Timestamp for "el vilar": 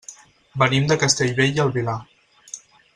1.67-1.99